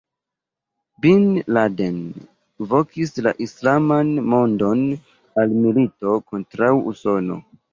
[1.05, 1.25] Bin
[1.57, 1.99] Laden
[2.71, 4.83] vokis la islaman mondon
[5.43, 7.39] al milito kontraŭ Usono.